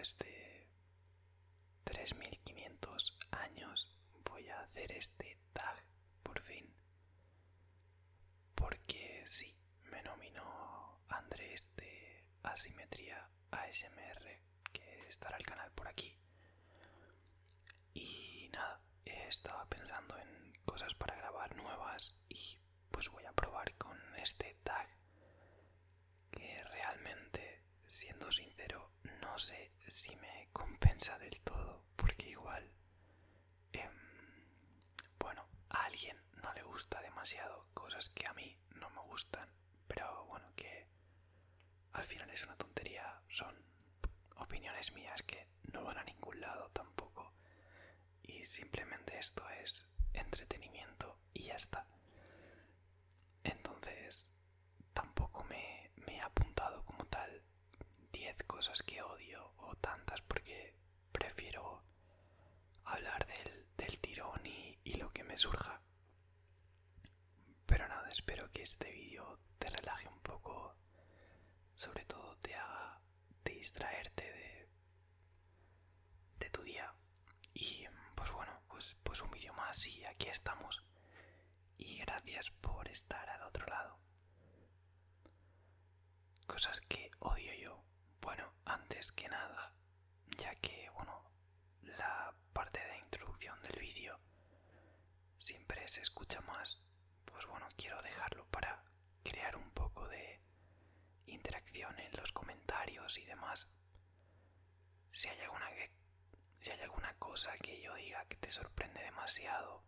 después 0.00 0.18
de 0.18 0.66
3500 1.84 3.18
años 3.32 3.94
voy 4.24 4.48
a 4.48 4.60
hacer 4.60 4.90
este 4.92 5.38
tag 5.52 5.84
por 6.22 6.40
fin. 6.40 6.74
Porque 8.54 9.24
sí, 9.26 9.54
me 9.90 10.02
nominó 10.02 11.02
Andrés 11.08 11.70
de 11.76 12.24
Asimetría 12.42 13.28
ASMR, 13.50 14.40
que 14.72 15.06
estará 15.08 15.36
el 15.36 15.44
canal 15.44 15.70
por 15.72 15.88
aquí. 15.88 16.16
Y 17.92 18.48
nada, 18.54 18.80
estaba 19.04 19.66
pensando 19.68 20.16
en 20.18 20.54
cosas 20.64 20.94
para 20.94 21.16
grabar 21.16 21.54
nuevas 21.56 22.18
y 22.28 22.58
pues 22.90 23.10
voy 23.10 23.24
a 23.26 23.32
probar 23.32 23.74
con 23.74 23.98
este 24.16 24.56
tag 24.62 24.88
que 26.30 26.56
realmente, 26.64 27.64
siendo 27.86 28.30
sincero, 28.32 28.92
no 29.20 29.38
sé 29.38 29.72
si 29.90 30.14
me 30.16 30.48
compensa 30.52 31.18
del 31.18 31.40
todo, 31.40 31.84
porque 31.96 32.28
igual, 32.30 32.70
em, 33.72 33.90
bueno, 35.18 35.46
a 35.70 35.84
alguien 35.84 36.16
no 36.42 36.52
le 36.54 36.62
gusta 36.62 37.00
demasiado 37.02 37.66
cosas 37.74 38.08
que 38.10 38.26
a 38.26 38.32
mí 38.34 38.56
no 38.76 38.88
me 38.90 39.00
gustan, 39.02 39.48
pero 39.88 40.24
bueno, 40.26 40.46
que 40.56 40.86
al 41.92 42.04
final 42.04 42.30
es 42.30 42.44
una 42.44 42.56
tontería, 42.56 43.20
son 43.28 43.54
opiniones 44.36 44.92
mías 44.92 45.22
que 45.24 45.48
no 45.72 45.82
van 45.84 45.98
a 45.98 46.04
ningún 46.04 46.40
lado 46.40 46.70
tampoco, 46.70 47.32
y 48.22 48.46
simplemente 48.46 49.18
esto 49.18 49.42
es 49.62 49.86
entretenimiento 50.12 51.18
y 51.32 51.44
ya 51.44 51.54
está. 51.54 51.86
Entonces, 53.44 54.32
tampoco 54.92 55.44
me, 55.44 55.90
he 56.06 56.20
apuntado 56.20 56.84
como 56.84 57.04
tal 57.06 57.42
10 58.12 58.44
cosas 58.44 58.82
que 58.82 59.02
odio 59.02 59.49
porque 60.28 60.74
prefiero 61.12 61.82
hablar 62.84 63.26
del, 63.76 63.98
tirón 64.00 64.44
y, 64.46 64.78
y 64.84 64.94
lo 64.94 65.10
que 65.12 65.24
me 65.24 65.36
surja. 65.38 65.80
Pero 67.66 67.88
nada, 67.88 68.08
espero 68.08 68.50
que 68.52 68.62
este 68.62 68.90
vídeo 68.92 69.38
te 69.58 69.68
relaje 69.68 70.08
un 70.08 70.20
poco, 70.20 70.74
sobre 71.74 72.04
todo 72.06 72.36
te 72.38 72.54
haga 72.54 73.00
distraerte 73.44 74.24
de, 74.24 74.68
de 76.38 76.50
tu 76.50 76.62
día. 76.62 76.92
Y 77.54 77.84
pues 78.14 78.30
bueno, 78.32 78.52
pues, 78.68 78.96
pues 79.02 79.20
un 79.22 79.30
vídeo 79.30 79.52
más 79.54 79.86
y 79.86 80.04
aquí 80.04 80.28
estamos. 80.28 80.82
Y 81.76 81.98
gracias 81.98 82.50
por 82.60 82.88
estar 82.88 83.28
al 83.28 83.42
otro 83.42 83.66
lado. 83.66 83.98
Cosas 86.46 86.80
que 86.82 87.10
odio 87.20 87.52
yo. 87.54 87.84
Bueno, 88.20 88.52
antes 88.64 89.12
que 89.12 89.28
nada, 89.28 89.72
ya 90.40 90.54
que, 90.56 90.88
bueno, 90.94 91.22
la 91.82 92.34
parte 92.54 92.80
de 92.80 92.98
introducción 92.98 93.60
del 93.62 93.78
vídeo 93.78 94.18
siempre 95.38 95.86
se 95.88 96.00
escucha 96.00 96.40
más, 96.40 96.80
pues 97.26 97.46
bueno, 97.46 97.68
quiero 97.76 98.00
dejarlo 98.00 98.46
para 98.50 98.82
crear 99.22 99.54
un 99.56 99.70
poco 99.72 100.08
de 100.08 100.40
interacción 101.26 101.98
en 101.98 102.12
los 102.16 102.32
comentarios 102.32 103.18
y 103.18 103.24
demás. 103.26 103.74
Si 105.12 105.28
hay 105.28 105.40
alguna 105.40 105.68
si 106.60 106.70
hay 106.72 106.80
alguna 106.80 107.14
cosa 107.18 107.52
que 107.58 107.80
yo 107.82 107.94
diga 107.94 108.24
que 108.26 108.36
te 108.36 108.50
sorprende 108.50 109.02
demasiado, 109.02 109.84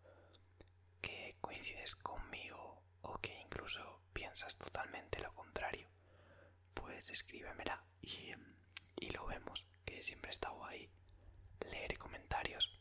que 1.01 1.37
coincides 1.41 1.97
conmigo 1.97 2.83
o 3.03 3.19
que 3.19 3.35
incluso 3.41 4.03
piensas 4.13 4.57
totalmente 4.59 5.21
lo 5.21 5.33
contrario, 5.35 5.89
pues 6.75 7.11
escríbemela 7.11 7.85
y, 8.01 8.33
y 8.97 9.11
lo 9.11 9.27
vemos, 9.27 9.62
que 10.03 10.07
siempre 10.07 10.33
estado 10.33 10.65
ahí 10.65 10.91
leer 11.71 11.97
comentarios. 11.97 12.77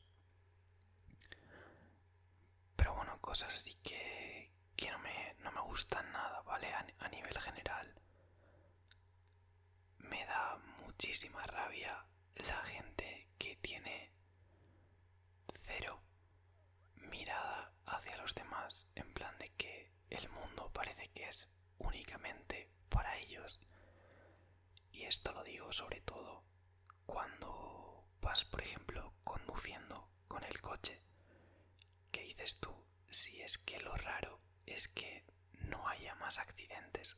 Pero 2.75 2.95
bueno, 2.95 3.21
cosas 3.21 3.49
así 3.55 3.75
que, 3.83 4.51
que 4.75 4.89
no, 4.89 4.97
me, 4.97 5.35
no 5.37 5.51
me 5.51 5.61
gustan 5.61 6.11
nada, 6.11 6.41
¿vale? 6.41 6.73
a 6.73 7.07
nivel 7.09 7.37
general. 7.39 7.93
Me 9.99 10.25
da 10.25 10.57
muchísima 10.83 11.43
rabia 11.43 12.07
la 12.37 12.63
gente 12.63 13.27
que 13.37 13.55
tiene 13.57 14.11
cero 15.59 16.01
mirada 16.95 17.71
hacia 17.85 18.17
los 18.17 18.33
demás, 18.33 18.87
en 18.95 19.13
plan 19.13 19.37
de 19.37 19.51
que 19.57 19.91
el 20.09 20.27
mundo 20.29 20.71
parece 20.73 21.07
que 21.09 21.27
es 21.27 21.51
únicamente 21.77 22.71
para 22.89 23.15
ellos. 23.19 23.59
Y 24.91 25.03
esto 25.03 25.31
lo 25.33 25.43
digo 25.43 25.71
sobre 25.71 26.01
todo 26.01 26.50
cuando 27.11 28.05
vas, 28.21 28.45
por 28.45 28.61
ejemplo, 28.61 29.13
conduciendo 29.25 30.07
con 30.29 30.41
el 30.45 30.61
coche. 30.61 31.01
¿Qué 32.09 32.21
dices 32.21 32.57
tú? 32.61 32.73
Si 33.09 33.41
es 33.41 33.57
que 33.57 33.81
lo 33.81 33.93
raro 33.97 34.39
es 34.65 34.87
que 34.87 35.25
no 35.51 35.85
haya 35.89 36.15
más 36.15 36.39
accidentes. 36.39 37.17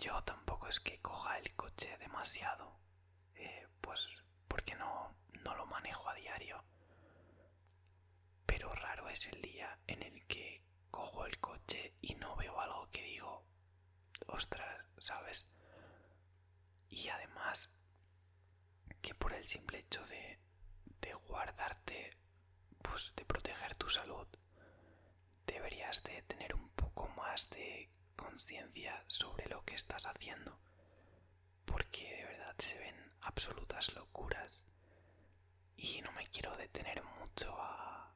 Yo 0.00 0.20
tampoco 0.22 0.66
es 0.66 0.80
que 0.80 1.00
coja 1.00 1.38
el 1.38 1.54
coche 1.54 1.96
demasiado, 1.98 2.80
eh, 3.36 3.68
pues 3.80 4.24
porque 4.48 4.74
no, 4.74 5.14
no 5.44 5.54
lo 5.54 5.64
manejo 5.66 6.08
a 6.08 6.14
diario. 6.14 6.64
Pero 8.46 8.74
raro 8.74 9.08
es 9.08 9.28
el 9.28 9.40
día 9.42 9.78
en 9.86 10.02
el 10.02 10.26
que 10.26 10.64
cojo 10.90 11.24
el 11.24 11.38
coche 11.38 11.94
y 12.00 12.16
no 12.16 12.34
veo 12.34 12.60
algo 12.60 12.90
que 12.90 13.04
digo, 13.04 13.44
ostras, 14.26 14.84
¿sabes? 14.98 15.46
Y 16.90 17.08
además, 17.08 17.70
que 19.00 19.14
por 19.14 19.32
el 19.32 19.46
simple 19.46 19.78
hecho 19.78 20.04
de, 20.06 20.38
de 21.00 21.12
guardarte, 21.14 22.16
pues 22.82 23.12
de 23.16 23.24
proteger 23.24 23.76
tu 23.76 23.88
salud, 23.88 24.26
deberías 25.46 26.02
de 26.02 26.22
tener 26.22 26.54
un 26.54 26.68
poco 26.70 27.08
más 27.10 27.48
de 27.50 27.90
conciencia 28.16 29.04
sobre 29.06 29.48
lo 29.48 29.64
que 29.64 29.74
estás 29.74 30.04
haciendo. 30.06 30.58
Porque 31.64 32.16
de 32.16 32.24
verdad 32.24 32.54
se 32.58 32.78
ven 32.78 33.12
absolutas 33.22 33.94
locuras. 33.94 34.66
Y 35.76 36.02
no 36.02 36.12
me 36.12 36.26
quiero 36.26 36.54
detener 36.56 37.02
mucho 37.20 37.54
a, 37.60 38.12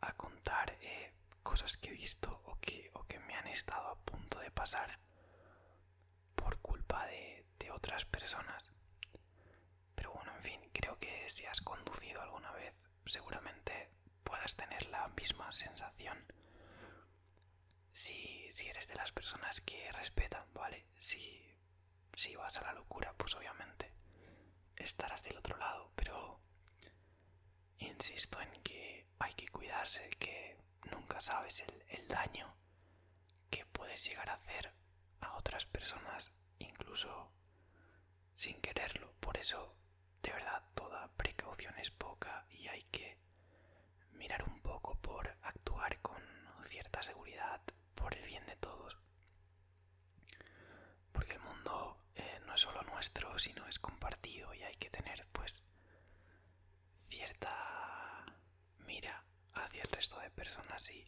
a 0.00 0.12
contar 0.14 0.76
eh, 0.80 1.12
cosas 1.42 1.76
que 1.76 1.88
he 1.90 1.92
visto 1.92 2.42
o 2.44 2.58
que, 2.60 2.90
o 2.94 3.04
que 3.04 3.18
me 3.20 3.34
han 3.34 3.46
estado 3.48 3.88
a 3.88 3.98
punto 4.04 4.38
de 4.38 4.50
pasar 4.50 4.98
por 6.36 6.58
culpa 6.60 7.06
de, 7.06 7.29
otras 7.90 8.04
personas. 8.04 8.70
Pero 9.96 10.12
bueno, 10.12 10.32
en 10.36 10.42
fin, 10.42 10.60
creo 10.72 10.96
que 11.00 11.28
si 11.28 11.44
has 11.46 11.60
conducido 11.60 12.22
alguna 12.22 12.52
vez, 12.52 12.78
seguramente 13.04 13.90
puedas 14.22 14.54
tener 14.54 14.86
la 14.90 15.08
misma 15.08 15.50
sensación. 15.50 16.16
Si, 17.92 18.48
si 18.52 18.68
eres 18.68 18.86
de 18.86 18.94
las 18.94 19.10
personas 19.10 19.60
que 19.62 19.90
respetan, 19.90 20.46
¿vale? 20.54 20.86
Si, 20.98 21.52
si 22.14 22.36
vas 22.36 22.56
a 22.58 22.62
la 22.62 22.74
locura, 22.74 23.12
pues 23.14 23.34
obviamente 23.34 23.92
estarás 24.76 25.24
del 25.24 25.38
otro 25.38 25.56
lado, 25.56 25.90
pero 25.96 26.40
insisto 27.78 28.40
en 28.40 28.52
que 28.62 29.08
hay 29.18 29.32
que 29.32 29.48
cuidarse, 29.48 30.08
que 30.10 30.56
nunca 30.92 31.18
sabes 31.18 31.58
el, 31.58 31.84
el 31.88 32.06
daño 32.06 32.54
que 33.50 33.66
puedes 33.66 34.04
llegar 34.04 34.30
a 34.30 34.34
hacer 34.34 34.72
a 35.22 35.36
otras 35.36 35.66
personas, 35.66 36.30
incluso 36.60 37.32
sin 38.40 38.58
quererlo. 38.62 39.12
Por 39.20 39.36
eso, 39.36 39.76
de 40.22 40.32
verdad, 40.32 40.62
toda 40.74 41.08
precaución 41.18 41.78
es 41.78 41.90
poca 41.90 42.46
y 42.50 42.68
hay 42.68 42.84
que 42.84 43.18
mirar 44.12 44.42
un 44.44 44.62
poco 44.62 44.94
por 44.94 45.28
actuar 45.42 46.00
con 46.00 46.22
cierta 46.62 47.02
seguridad 47.02 47.60
por 47.94 48.14
el 48.14 48.24
bien 48.24 48.46
de 48.46 48.56
todos. 48.56 48.96
Porque 51.12 51.34
el 51.34 51.40
mundo 51.40 51.98
eh, 52.14 52.40
no 52.46 52.54
es 52.54 52.62
solo 52.62 52.80
nuestro, 52.84 53.38
sino 53.38 53.66
es 53.66 53.78
compartido 53.78 54.54
y 54.54 54.62
hay 54.62 54.74
que 54.76 54.88
tener 54.88 55.26
pues 55.32 55.62
cierta 57.10 58.24
mira 58.78 59.22
hacia 59.52 59.82
el 59.82 59.90
resto 59.90 60.18
de 60.18 60.30
personas 60.30 60.90
y 60.90 61.06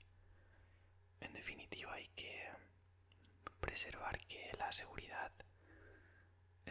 en 1.20 1.32
definitiva 1.32 1.94
hay 1.94 2.08
que 2.08 2.50
preservar 3.58 4.18
que 4.26 4.52
la 4.58 4.70
seguridad 4.70 5.32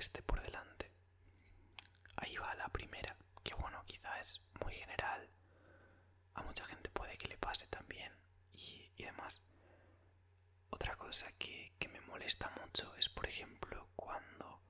esté 0.01 0.21
por 0.23 0.41
delante. 0.41 0.91
Ahí 2.17 2.35
va 2.37 2.53
la 2.55 2.67
primera, 2.69 3.15
que 3.43 3.53
bueno, 3.55 3.83
quizá 3.85 4.19
es 4.19 4.43
muy 4.63 4.73
general, 4.73 5.29
a 6.33 6.41
mucha 6.43 6.65
gente 6.65 6.89
puede 6.89 7.17
que 7.17 7.27
le 7.27 7.37
pase 7.37 7.67
también 7.67 8.11
y, 8.53 8.91
demás. 9.03 9.41
Otra 10.69 10.95
cosa 10.95 11.31
que, 11.37 11.73
que, 11.79 11.87
me 11.89 12.01
molesta 12.01 12.49
mucho 12.61 12.93
es, 12.95 13.09
por 13.09 13.27
ejemplo, 13.27 13.89
cuando 13.95 14.61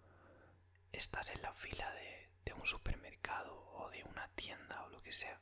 estás 0.92 1.30
en 1.30 1.42
la 1.42 1.54
fila 1.54 1.92
de, 1.94 2.30
de, 2.46 2.54
un 2.54 2.66
supermercado 2.66 3.54
o 3.74 3.90
de 3.90 4.04
una 4.04 4.28
tienda 4.36 4.84
o 4.84 4.90
lo 4.90 5.02
que 5.02 5.12
sea, 5.14 5.40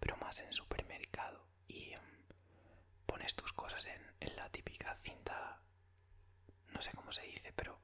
pero 0.00 0.16
más 0.16 0.40
en 0.40 0.52
supermercado 0.52 1.46
y 1.68 1.94
um, 1.96 2.02
pones 3.06 3.34
tus 3.34 3.52
cosas 3.52 3.86
en, 3.86 4.02
en, 4.20 4.36
la 4.36 4.48
típica 4.50 4.94
cinta, 4.94 5.60
no 6.68 6.80
sé 6.82 6.90
cómo 6.92 7.12
se 7.12 7.22
dice, 7.22 7.52
pero 7.54 7.78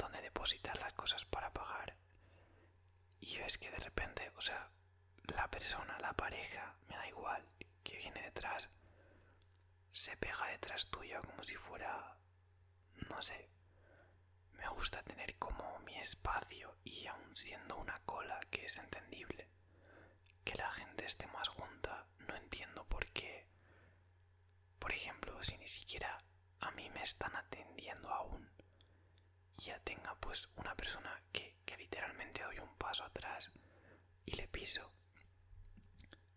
donde 0.00 0.20
depositar 0.22 0.78
las 0.80 0.92
cosas 0.94 1.24
para 1.26 1.52
pagar 1.52 1.94
y 3.20 3.36
ves 3.38 3.58
que 3.58 3.70
de 3.70 3.76
repente, 3.76 4.32
o 4.36 4.40
sea, 4.40 4.70
la 5.34 5.48
persona, 5.48 5.98
la 6.00 6.12
pareja, 6.14 6.74
me 6.88 6.96
da 6.96 7.06
igual, 7.08 7.44
que 7.82 7.96
viene 7.98 8.22
detrás, 8.22 8.68
se 9.92 10.16
pega 10.16 10.46
detrás 10.48 10.86
tuyo 10.90 11.20
como 11.22 11.44
si 11.44 11.54
fuera, 11.56 12.16
no 13.10 13.20
sé, 13.22 13.48
me 14.54 14.68
gusta 14.68 15.02
tener 15.02 15.36
como 15.38 15.78
mi 15.80 15.96
espacio 15.98 16.76
y 16.84 17.06
aún 17.06 17.36
siendo 17.36 17.76
una 17.76 17.98
cola 18.04 18.40
que 18.50 18.64
es 18.66 18.78
entendible, 18.78 19.48
que 20.44 20.54
la 20.56 20.70
gente 20.72 21.04
esté 21.04 21.26
más 21.28 21.48
junta, 21.48 22.06
no 22.26 22.34
entiendo 22.36 22.84
por 22.88 23.06
qué. 23.12 23.46
Por 24.78 24.92
ejemplo, 24.92 25.42
si 25.42 25.56
ni 25.58 25.68
siquiera 25.68 26.18
a 26.60 26.70
mí 26.72 26.88
me 26.90 27.02
están 27.02 27.34
atendiendo 27.36 28.08
aún, 28.10 28.50
ya 29.60 29.78
tenga 29.80 30.14
pues 30.20 30.48
una 30.56 30.74
persona 30.74 31.22
que, 31.32 31.56
que 31.64 31.76
literalmente 31.76 32.42
doy 32.42 32.58
un 32.58 32.74
paso 32.76 33.04
atrás 33.04 33.52
y 34.24 34.32
le 34.36 34.48
piso. 34.48 34.92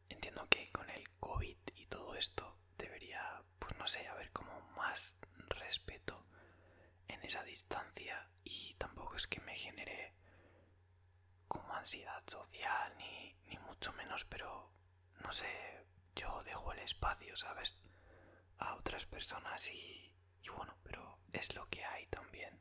Entiendo 0.10 0.48
que 0.50 0.72
con 0.72 0.90
el 0.90 1.10
COVID 1.20 1.58
y 1.76 1.86
todo 1.88 2.16
esto 2.16 2.60
debería, 2.78 3.44
pues 3.60 3.78
no 3.78 3.88
sé, 3.88 4.08
haber 4.08 4.32
como 4.32 4.60
más 4.76 5.18
respeto 5.50 6.26
en 7.08 7.22
esa 7.24 7.44
distancia 7.44 8.30
y 8.44 8.74
tampoco 8.76 9.16
es 9.16 9.28
que 9.28 9.42
me 9.42 9.56
genere 9.56 10.14
como 11.48 11.74
ansiedad 11.74 12.24
social 12.28 12.94
ni, 12.98 13.36
ni 13.46 13.58
mucho 13.60 13.94
menos, 13.94 14.26
pero 14.26 14.72
no 15.24 15.32
sé, 15.32 15.86
yo 16.16 16.42
dejo 16.44 16.72
el 16.74 16.80
espacio, 16.80 17.36
¿sabes? 17.36 17.78
A 18.58 18.76
otras 18.76 19.06
personas 19.06 19.70
y, 19.72 20.14
y 20.42 20.50
bueno, 20.50 20.78
pero 20.84 21.20
es 21.32 21.54
lo 21.56 21.68
que 21.70 21.84
hay 21.86 22.08
también. 22.08 22.60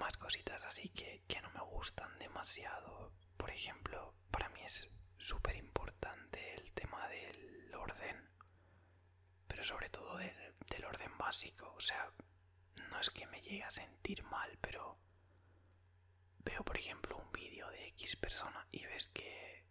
Más 0.00 0.16
cositas 0.16 0.64
así 0.64 0.88
que, 0.88 1.22
que 1.28 1.40
no 1.42 1.50
me 1.50 1.60
gustan 1.60 2.18
demasiado. 2.18 3.12
Por 3.36 3.50
ejemplo, 3.50 4.14
para 4.30 4.48
mí 4.48 4.62
es 4.62 4.88
súper 5.18 5.56
importante 5.56 6.54
el 6.54 6.72
tema 6.72 7.06
del 7.08 7.74
orden, 7.74 8.16
pero 9.46 9.62
sobre 9.62 9.90
todo 9.90 10.16
del, 10.16 10.54
del 10.70 10.84
orden 10.86 11.16
básico. 11.18 11.74
O 11.76 11.80
sea, 11.80 12.10
no 12.90 12.98
es 12.98 13.10
que 13.10 13.26
me 13.26 13.42
llegue 13.42 13.62
a 13.62 13.70
sentir 13.70 14.22
mal, 14.24 14.58
pero 14.62 14.98
veo, 16.38 16.64
por 16.64 16.78
ejemplo, 16.78 17.16
un 17.18 17.30
vídeo 17.32 17.68
de 17.70 17.88
X 17.88 18.16
persona 18.16 18.66
y 18.70 18.84
ves 18.86 19.08
que 19.08 19.66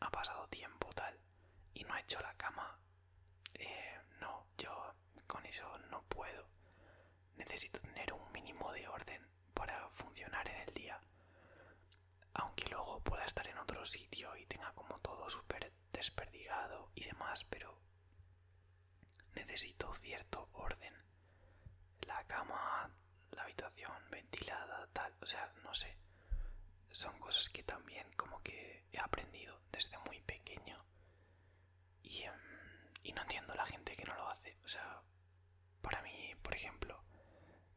ha 0.00 0.10
pasado 0.10 0.48
tiempo 0.48 0.92
tal 0.94 1.18
y 1.74 1.84
no 1.84 1.94
ha 1.94 2.00
hecho 2.00 2.20
la 2.20 2.34
cama. 2.34 2.80
Eh, 3.54 4.00
no, 4.20 4.48
yo 4.58 4.94
con 5.28 5.46
eso 5.46 5.70
no 5.90 6.02
puedo. 6.08 6.48
Necesito 7.36 7.80
tener 7.80 8.12
un 8.12 8.32
mínimo 8.32 8.72
de 8.72 8.88
orden 8.88 9.31
para 9.54 9.88
funcionar 9.90 10.48
en 10.48 10.56
el 10.68 10.74
día. 10.74 11.00
Aunque 12.34 12.68
luego 12.70 13.00
pueda 13.00 13.24
estar 13.24 13.46
en 13.46 13.58
otro 13.58 13.84
sitio 13.84 14.34
y 14.36 14.46
tenga 14.46 14.72
como 14.74 14.98
todo 15.00 15.28
súper 15.28 15.72
desperdigado 15.92 16.90
y 16.94 17.04
demás, 17.04 17.44
pero 17.50 17.78
necesito 19.34 19.92
cierto 19.94 20.48
orden. 20.52 20.94
La 22.02 22.24
cama, 22.24 22.90
la 23.32 23.42
habitación 23.42 23.92
ventilada, 24.10 24.86
tal, 24.92 25.14
o 25.20 25.26
sea, 25.26 25.52
no 25.62 25.74
sé. 25.74 25.96
Son 26.90 27.18
cosas 27.18 27.48
que 27.48 27.62
también 27.62 28.10
como 28.16 28.40
que 28.42 28.84
he 28.92 28.98
aprendido 28.98 29.60
desde 29.70 29.96
muy 30.06 30.20
pequeño. 30.20 30.84
Y, 32.02 32.22
em, 32.24 32.34
y 33.02 33.12
no 33.12 33.22
entiendo 33.22 33.52
la 33.54 33.66
gente 33.66 33.96
que 33.96 34.04
no 34.04 34.14
lo 34.14 34.28
hace. 34.28 34.56
O 34.64 34.68
sea, 34.68 35.02
para 35.80 36.02
mí, 36.02 36.34
por 36.42 36.54
ejemplo, 36.54 37.02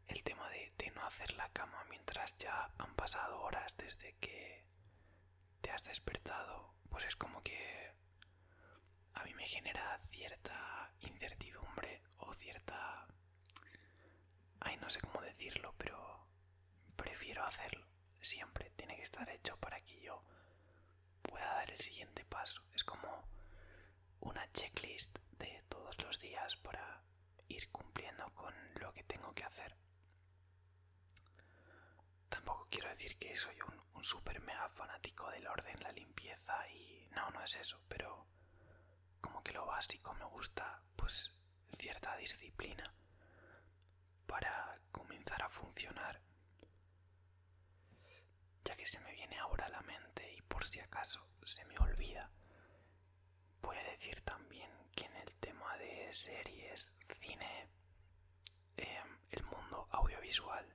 el 0.07 0.24
tema 0.24 0.50
de, 0.50 0.74
de 0.78 0.92
no 0.92 1.06
hacer 1.06 1.33
la 1.33 1.44
mientras 1.90 2.38
ya 2.38 2.72
han 2.78 2.96
pasado 2.96 3.42
horas 3.42 3.75
desde 3.78 4.13
que 4.19 4.66
te 5.62 5.72
has 5.72 5.84
despertado, 5.84 6.74
pues 6.90 7.06
es 7.06 7.16
como 7.16 7.42
que 7.44 7.92
a 9.13 9.24
mí 9.24 9.34
me 9.34 9.46
genera 9.46 9.98
cierta 10.12 10.92
incertidumbre 11.02 12.02
o 12.19 12.34
cierta... 12.34 13.07
Ay, 14.60 14.78
no 14.78 14.90
sé 14.90 15.00
cómo 15.02 15.22
decirlo, 15.22 15.74
pero 15.78 16.28
prefiero 16.96 17.44
hacerlo. 17.44 17.86
Siempre 18.22 18.72
tiene 18.75 18.96
que 18.96 19.04
estar 19.04 19.28
hecho 19.30 19.57
para 19.57 19.80
que 19.81 20.00
yo 20.02 20.24
pueda 21.22 21.46
dar 21.46 21.69
el 21.72 21.80
siguiente 21.80 22.25
paso. 22.25 22.62
Es 22.74 22.84
como 22.84 23.28
una 24.22 24.52
checklist 24.54 25.18
de 25.38 25.63
todos 25.69 26.02
los 26.02 26.19
días 26.19 26.56
para 26.57 27.02
ir 27.48 27.69
cumpliendo 27.69 28.25
con 28.34 28.54
lo 28.81 28.92
que 28.94 29.04
tengo 29.04 29.34
que 29.34 29.44
hacer. 29.44 29.75
Tampoco 32.30 32.66
quiero 32.69 32.90
decir 32.90 33.18
que 33.18 33.36
soy 33.36 33.56
un, 33.62 33.81
un 33.94 34.04
super 34.04 34.40
mega 34.42 34.68
fanático 34.69 35.30
del 35.30 35.48
orden, 35.48 35.80
la 35.81 35.92
limpieza 35.92 36.68
y 36.69 37.07
no, 37.16 37.30
no 37.31 37.34
es 37.45 37.56
eso, 37.56 37.81
pero 37.88 38.25
como 39.21 39.44
que 39.44 39.53
lo 39.53 39.65
básico 39.65 40.13
me 40.15 40.25
gusta 40.25 40.81
pues 40.95 41.31
cierta 41.77 42.15
disciplina 42.18 42.94
para 44.25 44.80
comenzar 44.92 45.42
a 45.44 45.50
funcionar. 45.50 46.21
Ya 48.63 48.75
que 48.75 48.86
se 48.86 49.00
me 49.01 49.12
viene 49.13 49.38
ahora 49.38 49.65
a 49.68 49.69
la 49.69 49.81
mente 49.81 50.33
y 50.33 50.42
por 50.42 50.65
si 50.65 50.80
acaso 50.80 51.19
se 51.44 51.63
me 51.65 51.77
olvida, 51.80 52.31
voy 53.62 53.77
decir 53.77 54.21
también 54.21 54.71
que 54.95 55.06
en 55.06 55.15
el 55.15 55.33
tema 55.36 55.77
de 55.77 56.12
series, 56.13 56.94
cine, 57.19 57.68
eh, 58.77 59.03
el 59.31 59.44
mundo 59.44 59.88
audiovisual, 59.92 60.65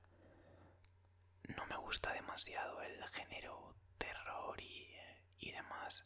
no 1.56 1.67
me 1.67 1.76
gusta 1.76 2.12
demasiado 2.12 2.81
el 2.82 3.02
género 3.08 3.75
terror 3.99 4.61
y, 4.61 4.88
y 5.38 5.50
demás. 5.52 6.05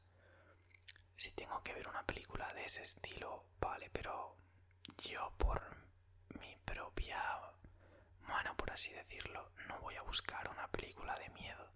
Tengo 1.35 1.63
que 1.63 1.75
ver 1.75 1.89
una 1.89 2.03
película 2.05 2.53
de 2.55 2.65
ese 2.65 2.83
estilo, 2.83 3.47
vale, 3.61 3.91
pero 3.91 4.37
yo 4.99 5.33
por 5.39 5.61
mi 6.41 6.57
propia 6.65 7.21
mano, 8.23 8.57
por 8.57 8.71
así 8.71 8.93
decirlo, 8.93 9.53
no 9.69 9.79
voy 9.81 9.97
a 9.97 10.03
buscar 10.03 10.49
una 10.49 10.69
película 10.69 11.15
de 11.17 11.29
miedo 11.31 11.73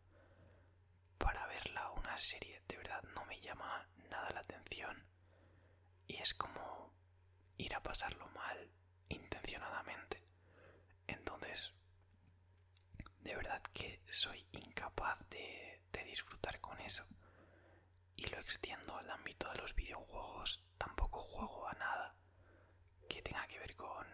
para 1.19 1.46
verla 1.46 1.90
una 1.93 2.16
serie. 2.19 2.62
De 2.69 2.76
verdad 2.76 3.02
no 3.14 3.25
me 3.26 3.40
llama 3.40 3.87
nada 4.10 4.31
la 4.31 4.40
atención. 4.40 5.02
Y 6.06 6.16
es 6.16 6.34
como 6.34 6.93
ir 7.56 7.75
a 7.75 7.82
pasarlo 7.82 8.26
mal 8.28 8.70
intencionadamente. 9.08 10.22
Entonces, 11.06 11.72
de 13.20 13.37
verdad 13.37 13.62
que 13.73 14.02
soy 14.11 14.47
incapaz 14.52 15.18
de, 15.30 15.83
de 15.92 16.04
disfrutar 16.04 16.61
con 16.61 16.78
eso. 16.80 17.04
Y 18.18 18.26
lo 18.26 18.38
extiendo 18.40 18.96
al 18.96 19.08
ámbito 19.10 19.48
de 19.50 19.58
los 19.58 19.75
videojuegos. 19.75 20.62
Tampoco 20.76 21.20
juego 21.20 21.68
a 21.68 21.72
nada 21.75 22.14
que 23.08 23.22
tenga 23.22 23.46
que 23.46 23.58
ver 23.60 23.75
con 23.76 24.06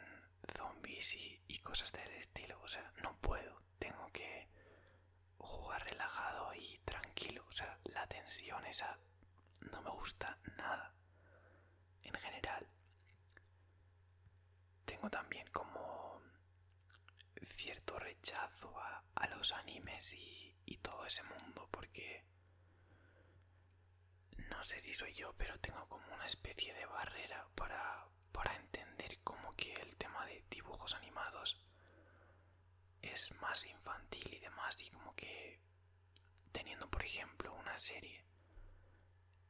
zombies 0.56 1.14
y, 1.14 1.42
y 1.48 1.58
cosas 1.58 1.90
del 1.92 2.10
estilo. 2.12 2.60
O 2.62 2.68
sea, 2.68 2.92
no 3.02 3.16
puedo. 3.20 3.62
Tengo 3.78 4.06
que 4.12 4.48
jugar 5.38 5.82
relajado 5.84 6.52
y 6.54 6.78
tranquilo. 6.84 7.44
O 7.48 7.52
sea, 7.52 7.78
la 7.84 8.06
tensión 8.06 8.64
esa 8.66 8.98
no 9.72 9.80
me 9.82 9.90
gusta 9.90 10.38
nada. 10.56 10.94
En 12.02 12.14
general. 12.14 12.66
Tengo 14.84 15.08
también 15.10 15.46
como 15.50 16.20
cierto 17.56 17.98
rechazo 17.98 18.78
a, 18.78 19.02
a 19.14 19.26
los 19.28 19.52
animes 19.52 20.12
y, 20.14 20.54
y 20.66 20.76
todo 20.78 21.06
ese 21.06 21.22
mundo 21.24 21.68
porque 21.70 22.24
no 24.64 24.68
sé 24.68 24.80
si 24.80 24.94
soy 24.94 25.12
yo, 25.12 25.34
pero 25.36 25.60
tengo 25.60 25.86
como 25.90 26.06
una 26.14 26.24
especie 26.24 26.72
de 26.72 26.86
barrera 26.86 27.46
para, 27.54 28.06
para 28.32 28.56
entender 28.56 29.18
como 29.22 29.54
que 29.56 29.74
el 29.74 29.94
tema 29.96 30.24
de 30.24 30.42
dibujos 30.48 30.94
animados 30.94 31.60
es 33.02 33.30
más 33.42 33.66
infantil 33.66 34.32
y 34.32 34.38
demás 34.38 34.80
y 34.80 34.88
como 34.88 35.14
que 35.14 35.60
teniendo 36.50 36.90
por 36.90 37.04
ejemplo 37.04 37.52
una 37.52 37.78
serie 37.78 38.24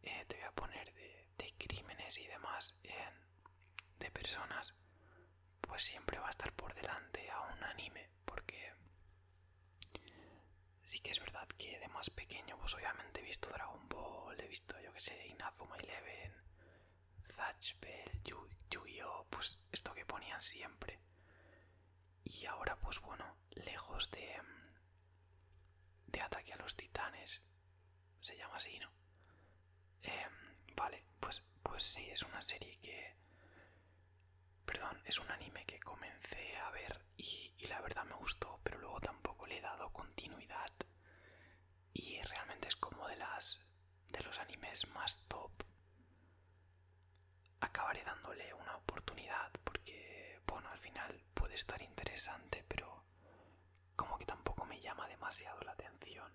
eh, 0.02 0.24
te 0.26 0.34
voy 0.34 0.46
a 0.46 0.52
poner 0.52 0.92
de, 0.94 1.28
de 1.38 1.54
crímenes 1.58 2.18
y 2.18 2.26
demás 2.26 2.74
en- 2.82 3.98
de 4.00 4.10
personas 4.10 4.74
pues 5.60 5.84
siempre 5.84 6.18
va 6.18 6.26
a 6.26 6.30
estar 6.30 6.52
por 6.54 6.74
delante 6.74 7.30
a 7.30 7.40
un 7.40 7.62
anime 7.62 8.10
porque 8.24 8.72
sí 10.82 10.98
que 10.98 11.12
es 11.12 11.20
verdad 11.20 11.46
que 11.56 11.78
de 11.78 11.86
más 11.88 12.10
pequeño 12.10 12.58
pues 12.58 12.74
obviamente 12.74 13.20
he 13.20 13.24
visto 13.24 13.48
Dragon 13.50 13.83
Inazuma 15.12 15.76
Eleven, 15.76 16.32
Zatch 17.36 17.74
Bell, 17.80 18.20
Yu 18.24 18.48
Yu-Gi-Oh, 18.70 19.26
pues 19.30 19.58
esto 19.72 19.94
que 19.94 20.04
ponían 20.06 20.40
siempre. 20.40 21.00
Y 22.24 22.46
ahora, 22.46 22.76
pues 22.76 23.00
bueno, 23.00 23.36
lejos 23.50 24.10
de. 24.10 24.40
Mm, 24.42 26.10
de 26.12 26.20
ataque 26.20 26.52
a 26.52 26.56
los 26.56 26.76
titanes. 26.76 27.42
Se 28.20 28.36
llama 28.36 28.56
así, 28.56 28.78
¿no? 28.78 28.90
Em, 30.02 30.32
vale, 30.76 31.04
pues, 31.20 31.44
pues 31.62 31.82
sí, 31.82 32.08
es 32.10 32.22
una 32.22 32.42
serie 32.42 32.78
que. 32.80 33.16
Perdón, 34.64 35.00
es 35.04 35.18
un 35.18 35.30
anime 35.30 35.64
que 35.66 35.78
comencé 35.80 36.56
a 36.56 36.70
ver 36.70 37.04
y 37.16 37.54
la 37.68 37.80
verdad 37.82 38.04
me 38.04 38.14
gustó, 38.16 38.60
pero 38.62 38.78
luego 38.78 39.00
tampoco 39.00 39.46
le 39.46 39.58
he 39.58 39.60
dado 39.60 39.92
continuidad. 39.92 40.70
Y 41.92 42.20
realmente 42.22 42.68
es 42.68 42.76
como 42.76 43.06
de 43.06 43.16
las 43.16 43.60
los 44.34 44.40
animes 44.40 44.88
más 44.88 45.24
top, 45.28 45.52
acabaré 47.60 48.02
dándole 48.02 48.52
una 48.54 48.76
oportunidad 48.76 49.52
porque, 49.62 50.40
bueno, 50.46 50.68
al 50.70 50.78
final 50.78 51.22
puede 51.34 51.54
estar 51.54 51.80
interesante, 51.80 52.64
pero 52.66 53.04
como 53.94 54.18
que 54.18 54.26
tampoco 54.26 54.64
me 54.64 54.80
llama 54.80 55.06
demasiado 55.06 55.60
la 55.60 55.70
atención. 55.72 56.32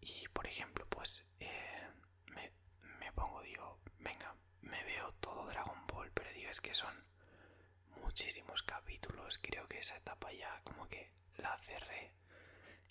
Y, 0.00 0.26
por 0.28 0.44
ejemplo, 0.48 0.84
pues 0.88 1.24
eh, 1.38 1.88
me, 2.34 2.52
me 2.98 3.12
pongo, 3.12 3.40
digo, 3.42 3.78
venga, 4.00 4.34
me 4.62 4.82
veo 4.82 5.12
todo 5.20 5.46
Dragon 5.46 5.86
Ball, 5.86 6.10
pero 6.12 6.32
digo, 6.32 6.50
es 6.50 6.60
que 6.60 6.74
son 6.74 7.06
muchísimos 8.00 8.62
capítulos, 8.64 9.38
creo 9.40 9.68
que 9.68 9.78
esa 9.78 9.96
etapa 9.96 10.32
ya 10.32 10.60
como 10.64 10.88
que 10.88 11.12
la 11.36 11.56
cerré 11.58 12.12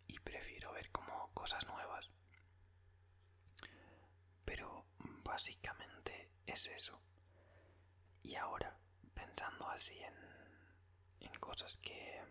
y 0.07 0.17
prefiero 0.19 0.71
ver 0.71 0.89
como 0.91 1.29
cosas 1.33 1.67
nuevas. 1.67 2.09
Pero 4.51 4.85
básicamente 5.23 6.29
es 6.45 6.67
eso. 6.67 6.99
Y 8.21 8.35
ahora, 8.35 8.77
pensando 9.13 9.65
así 9.69 9.97
en, 9.99 10.13
en 11.21 11.39
cosas 11.39 11.77
que, 11.77 12.21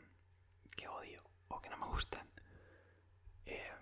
que 0.77 0.87
odio 0.87 1.25
o 1.49 1.59
que 1.63 1.71
no 1.71 1.79
me 1.79 1.87
gustan, 1.87 2.29
eh, 3.47 3.73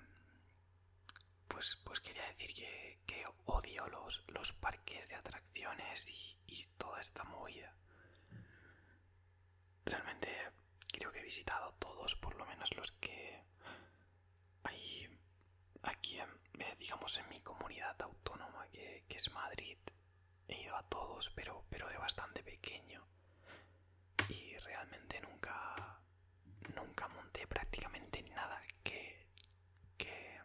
pues, 1.48 1.82
pues 1.84 1.98
quería 1.98 2.24
decir 2.28 2.54
que, 2.54 3.00
que 3.04 3.24
odio 3.46 3.88
los, 3.88 4.22
los 4.28 4.52
parques 4.52 5.08
de 5.08 5.16
atracciones 5.16 6.08
y, 6.08 6.38
y 6.46 6.64
toda 6.78 7.00
esta 7.00 7.24
movida. 7.24 7.74
Realmente 9.84 10.30
creo 10.92 11.10
que 11.10 11.18
he 11.18 11.24
visitado 11.24 11.74
todos, 11.80 12.14
por 12.14 12.36
lo 12.36 12.46
menos 12.46 12.70
los 12.76 12.92
que 12.92 13.42
hay 14.62 15.08
aquí, 15.82 16.20
digamos, 16.78 17.16
en 17.18 17.28
mi 17.28 17.40
comunidad 17.40 18.00
autónoma, 18.02 18.66
que, 18.72 19.04
que 19.08 19.16
es 19.16 19.30
Madrid. 19.32 19.78
He 20.48 20.62
ido 20.62 20.76
a 20.76 20.82
todos, 20.84 21.30
pero, 21.30 21.64
pero 21.68 21.88
de 21.88 21.98
bastante 21.98 22.42
pequeño. 22.42 23.06
Y 24.28 24.56
realmente 24.58 25.20
nunca, 25.20 26.00
nunca 26.74 27.08
monté 27.08 27.46
prácticamente 27.46 28.22
nada 28.34 28.60
que, 28.82 29.26
que 29.96 30.40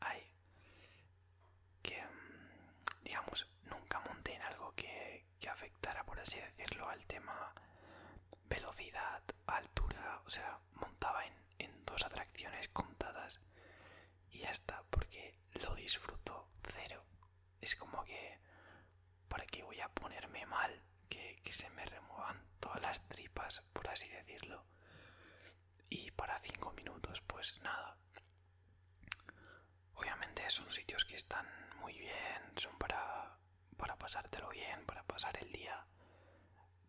hay, 0.00 0.22
que, 1.82 2.02
digamos, 3.02 3.48
nunca 3.64 4.00
monté 4.00 4.34
en 4.34 4.42
algo 4.42 4.72
que, 4.74 5.26
que 5.40 5.48
afectara, 5.48 6.04
por 6.04 6.18
así 6.20 6.38
decirlo, 6.40 6.88
al 6.88 7.04
tema 7.06 7.54
velocidad, 8.48 9.22
altura, 9.46 10.22
o 10.26 10.30
sea, 10.30 10.58
montaba 10.74 11.24
en, 11.26 11.34
en 11.58 11.84
dos 11.84 12.04
atracciones 12.04 12.68
contadas 12.68 13.40
y 14.30 14.38
ya 14.40 14.50
está, 14.50 14.82
porque 14.90 15.34
lo 15.54 15.74
disfruto 15.74 16.48
cero. 16.64 17.04
Es 17.60 17.76
como 17.76 18.04
que, 18.04 18.38
¿para 19.52 19.58
qué 19.58 19.62
voy 19.64 19.80
a 19.80 19.88
ponerme 19.88 20.46
mal? 20.46 20.82
Que, 21.08 21.40
que 21.44 21.52
se 21.52 21.68
me 21.70 21.84
remuevan 21.84 22.42
todas 22.58 22.80
las 22.80 23.06
tripas, 23.08 23.60
por 23.72 23.86
así 23.88 24.08
decirlo. 24.08 24.64
Y 25.90 26.10
para 26.12 26.38
cinco 26.40 26.72
minutos, 26.72 27.20
pues 27.26 27.58
nada. 27.62 27.96
Obviamente 29.94 30.48
son 30.48 30.70
sitios 30.72 31.04
que 31.04 31.16
están 31.16 31.46
muy 31.80 31.92
bien, 31.98 32.52
son 32.56 32.76
para, 32.78 33.36
para 33.76 33.96
pasártelo 33.98 34.48
bien, 34.48 34.86
para 34.86 35.02
pasar 35.04 35.36
el 35.38 35.52
día. 35.52 35.84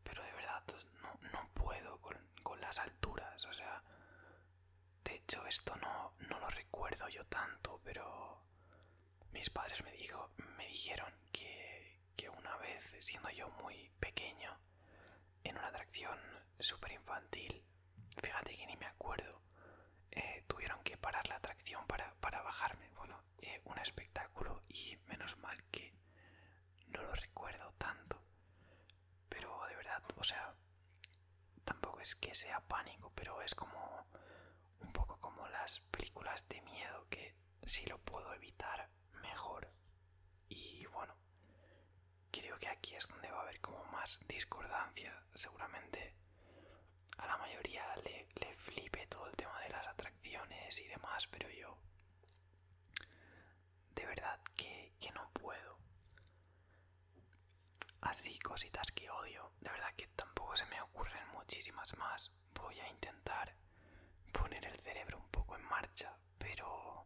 Pero 0.04 0.24
de 0.24 0.32
verdad 0.32 0.64
no, 1.02 1.20
no 1.32 1.50
puedo 1.54 2.00
con, 2.02 2.18
con 2.44 2.62
las 2.62 2.80
alturas, 2.80 3.46
o 3.46 3.54
sea... 3.54 3.84
De 5.04 5.16
hecho, 5.16 5.46
esto 5.46 5.76
no, 5.76 6.14
no 6.30 6.40
lo 6.40 6.50
recuerdo 6.50 7.10
yo 7.10 7.26
tanto, 7.26 7.82
pero 7.84 8.42
mis 9.32 9.50
padres 9.50 9.84
me, 9.84 9.92
dijo, 9.92 10.32
me 10.58 10.66
dijeron 10.68 11.12
que, 11.12 11.12
que 11.12 11.23
siendo 13.02 13.30
yo 13.32 13.50
muy 13.62 13.90
pequeño, 14.00 14.58
en 15.44 15.58
una 15.58 15.68
atracción 15.68 16.18
súper 16.60 16.92
infantil, 16.94 17.64
fíjate 18.22 18.56
que 18.56 18.66
ni 18.68 18.78
me 18.78 18.86
acuerdo, 18.86 19.42
eh, 20.12 20.44
tuvieron 20.48 20.82
que 20.84 20.98
parar 20.98 21.28
la 21.28 21.36
atracción 21.36 21.86
para, 21.88 22.14
para 22.16 22.42
bajarme. 22.42 22.90
Bueno, 22.96 23.22
eh, 23.42 23.62
un 23.66 23.78
espectáculo 23.80 24.62
y 24.70 24.98
menos 25.08 25.38
mal 25.40 25.58
que 25.72 25.94
no 26.88 27.02
lo 27.04 27.14
recuerdo 27.16 27.74
tanto. 27.78 28.22
Pero 29.30 29.66
de 29.68 29.76
verdad, 29.76 30.04
o 30.16 30.24
sea, 30.24 30.54
tampoco 31.66 32.00
es 32.00 32.16
que 32.16 32.34
sea 32.36 32.60
pánico, 32.62 33.12
pero 33.16 33.42
es 33.42 33.56
como 33.56 34.08
un 34.80 34.92
poco 34.94 35.20
como 35.20 35.48
las 35.50 35.80
películas 35.92 36.48
de 36.48 36.62
miedo 36.62 37.08
que 37.10 37.36
si 37.66 37.86
lo 37.86 37.98
puedo 38.00 38.34
evitar 38.34 38.90
mejor. 39.22 39.72
Y 40.48 40.86
bueno, 40.88 41.16
creo 42.34 42.58
que 42.58 42.68
aquí 42.68 42.96
es 42.96 43.08
donde 43.08 43.30
va 43.32 43.40
a 43.40 43.42
haber 43.44 43.60
como 43.62 43.84
más 43.86 44.20
discordancia. 44.28 45.14
Seguramente 45.36 46.16
a 47.18 47.28
la 47.28 47.38
mayoría 47.38 47.84
le, 48.04 48.28
le 48.36 48.56
flipe 48.56 49.06
todo 49.08 49.28
el 49.28 49.36
tema 49.36 49.58
de 49.62 49.70
las 49.70 49.88
atracciones 49.88 50.80
y 50.80 50.88
demás, 50.88 51.28
pero 51.28 51.48
yo 51.50 51.78
de 53.96 54.06
verdad 54.06 54.40
que, 54.56 54.94
que 55.00 55.12
no 55.12 55.30
puedo. 55.34 55.78
Así 58.02 58.38
cositas 58.40 58.88
que 58.92 59.10
odio, 59.10 59.52
de 59.62 59.70
verdad 59.70 59.94
que 59.96 60.08
tampoco 60.08 60.56
se 60.56 60.66
me 60.66 60.82
ocurren 60.82 61.28
muchísimas 61.30 61.96
más. 61.98 62.32
Voy 62.56 62.80
a 62.80 62.88
intentar 62.90 63.56
poner 64.32 64.66
el 64.66 64.80
cerebro 64.80 65.18
un 65.20 65.30
poco 65.30 65.56
en 65.56 65.64
marcha, 65.64 66.18
pero 66.38 67.06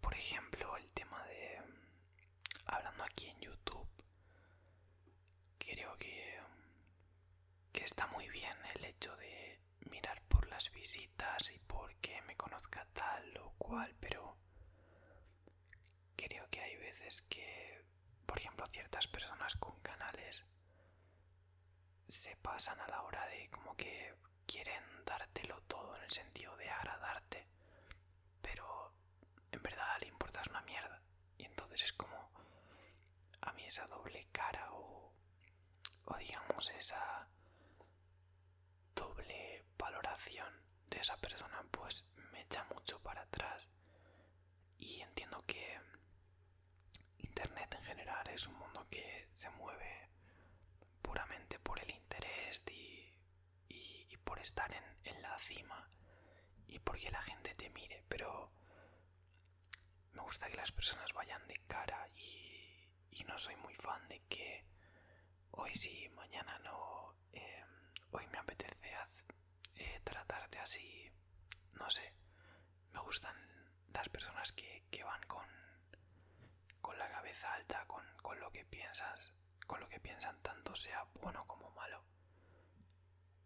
por 0.00 0.14
ejemplo 0.14 0.76
el 0.76 0.88
tema 0.90 1.24
de 1.26 1.60
hablando 2.66 3.04
aquí 3.04 3.26
en 3.28 3.40
YouTube 3.40 3.88
creo 5.58 5.96
que 5.96 6.40
que 7.72 7.84
está 7.84 8.06
muy 8.08 8.28
bien 8.30 8.56
el 8.74 8.84
hecho 8.84 9.14
de 9.16 9.58
mirar 9.90 10.20
por 10.28 10.48
las 10.48 10.68
visitas 10.86 11.50
y 11.50 11.58
porque 11.66 12.22
me 12.22 12.36
conozca 12.36 12.86
tal 12.92 13.36
o 13.38 13.50
cual, 13.58 13.92
pero 13.98 14.36
creo 16.14 16.48
que 16.48 16.60
hay 16.60 16.76
veces 16.76 17.22
que, 17.22 17.84
por 18.24 18.38
ejemplo, 18.38 18.64
ciertas 18.70 19.08
personas 19.08 19.56
con 19.56 19.80
canales 19.80 20.44
se 22.08 22.36
pasan 22.36 22.78
a 22.80 22.86
la 22.86 23.02
hora 23.02 23.26
de 23.26 23.48
como 23.50 23.74
que 23.76 24.14
quieren 24.46 24.84
dártelo 25.04 25.60
todo 25.62 25.96
en 25.96 26.04
el 26.04 26.10
sentido 26.12 26.56
de 26.56 26.70
agradarte, 26.70 27.48
pero 28.40 28.92
en 29.50 29.62
verdad 29.64 29.98
le 30.00 30.06
importas 30.06 30.46
una 30.46 30.60
mierda. 30.62 31.02
Y 31.36 31.46
entonces 31.46 31.82
es 31.82 31.92
como 31.94 32.30
a 33.40 33.52
mí 33.54 33.64
esa 33.64 33.86
doble 33.88 34.28
cara 34.30 34.72
o, 34.72 35.12
o 36.04 36.16
digamos 36.16 36.70
esa 36.70 37.26
doble 38.94 39.64
valoración 39.76 40.66
de 40.90 40.98
esa 40.98 41.16
persona 41.18 41.62
pues 41.70 42.04
me 42.32 42.42
echa 42.42 42.64
para 42.94 43.22
atrás. 43.22 43.68
Y 44.78 45.00
entiendo 45.00 45.38
que 45.46 45.78
internet 47.18 47.74
en 47.78 47.84
general 47.84 48.26
es 48.32 48.46
un 48.46 48.54
mundo 48.54 48.86
que 48.90 49.26
se 49.30 49.50
mueve 49.50 50.08
puramente 51.02 51.58
por 51.58 51.82
el 51.82 51.90
interés 51.90 52.62
y, 52.70 53.12
y, 53.68 54.16
por 54.24 54.38
estar 54.38 54.70
en, 54.72 55.22
la 55.22 55.38
cima 55.38 55.88
y 56.68 56.78
porque 56.78 57.10
la 57.10 57.22
gente 57.22 57.54
te 57.54 57.70
mire. 57.70 58.04
Pero 58.08 58.52
me 60.12 60.22
gusta 60.22 60.48
que 60.48 60.56
las 60.56 60.72
personas 60.72 61.12
vayan 61.12 61.46
de 61.48 61.56
cara 61.66 62.06
y, 62.14 63.24
no 63.26 63.38
soy 63.38 63.56
muy 63.56 63.74
fan 63.74 64.06
de 64.08 64.20
que 64.28 64.64
hoy 65.50 65.74
sí, 65.74 66.08
mañana 66.10 66.58
no, 66.60 67.14
eh, 67.32 67.64
hoy 68.12 68.26
me 68.28 68.38
apetece 68.38 68.76
eh, 69.74 70.00
tratarte 70.04 70.58
así, 70.60 71.10
no 71.78 71.90
sé, 71.90 72.12
gustan 73.16 73.34
las 73.94 74.10
personas 74.10 74.52
que, 74.52 74.84
que 74.90 75.02
van 75.02 75.22
con, 75.26 75.46
con 76.82 76.98
la 76.98 77.08
cabeza 77.08 77.50
alta, 77.54 77.82
con, 77.86 78.04
con 78.20 78.38
lo 78.38 78.52
que 78.52 78.66
piensas, 78.66 79.32
con 79.66 79.80
lo 79.80 79.88
que 79.88 79.98
piensan 80.00 80.38
tanto 80.42 80.76
sea 80.76 81.02
bueno 81.22 81.46
como 81.46 81.70
malo. 81.70 82.04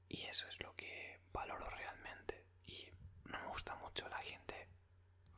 Y 0.08 0.22
eso 0.24 0.48
es 0.48 0.60
lo 0.60 0.74
que 0.74 1.20
valoro 1.32 1.70
realmente. 1.70 2.48
Y 2.64 2.90
no 3.26 3.38
me 3.38 3.46
gusta 3.46 3.76
mucho 3.76 4.08
la 4.08 4.18
gente 4.18 4.68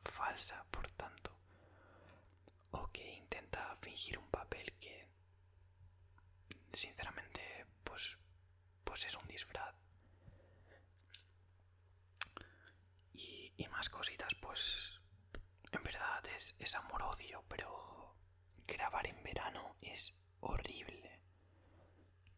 falsa, 0.03 0.65
por 0.71 0.91
tanto. 0.93 1.39
O 2.71 2.89
que 2.91 3.07
intenta 3.12 3.77
fingir 3.83 4.17
un 4.19 4.31
papel 4.31 4.73
que 4.81 5.11
sinceramente 6.73 7.67
pues 7.85 8.17
pues 8.83 9.05
es 9.05 9.15
un 9.15 9.29
disfraz 9.29 9.75
y, 13.64 13.69
más 13.69 13.88
cositas 13.88 14.35
pues 14.40 15.00
en 15.71 15.83
verdad 15.83 16.25
es, 16.37 16.54
es 16.59 16.75
amor 16.75 17.02
odio 17.02 17.45
pero 17.49 18.16
grabar 18.66 19.07
en 19.07 19.23
verano 19.23 19.76
es 19.81 20.19
horrible 20.40 21.21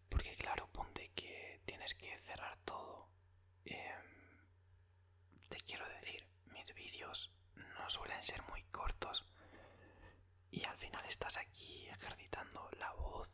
porque 0.09 0.33
claro 0.37 0.69
ponte 0.73 1.11
que 1.15 1.61
tienes 1.65 1.95
que 1.95 2.17
cerrar 2.19 2.59
todo 2.65 3.11
em, 3.65 4.39
te 5.49 5.59
quiero 5.59 5.89
decir 5.89 6.27
mis 6.47 6.75
vídeos 6.75 7.33
no 7.79 7.89
suelen 7.89 8.23
ser 8.23 8.43
muy 8.45 8.63
cortos 8.65 9.25
y 10.51 10.65
al 10.65 10.77
final 10.77 11.05
estás 11.07 11.37
aquí 11.37 11.89
ejercitando 11.89 12.69
la 12.79 12.93
voz 12.93 13.29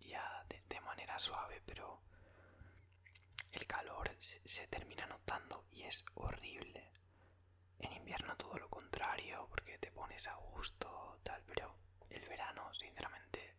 ya 0.00 0.44
de, 0.48 0.62
de 0.68 0.80
manera 0.80 1.18
suave, 1.18 1.60
pero 1.66 2.00
se 4.44 4.66
termina 4.66 5.06
notando 5.06 5.64
y 5.70 5.82
es 5.82 6.04
horrible. 6.14 6.69
Invierno 8.10 8.36
todo 8.36 8.58
lo 8.58 8.68
contrario, 8.68 9.46
porque 9.48 9.78
te 9.78 9.92
pones 9.92 10.26
a 10.26 10.34
gusto, 10.34 11.20
tal, 11.22 11.40
pero 11.44 11.76
el 12.08 12.28
verano, 12.28 12.74
sinceramente, 12.74 13.54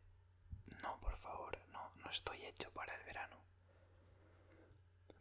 no, 0.83 0.99
por 0.99 1.17
favor, 1.17 1.57
no, 1.69 1.89
no 2.03 2.09
estoy 2.09 2.43
hecho 2.43 2.69
para 2.73 2.93
el 2.95 3.03
verano. 3.05 3.37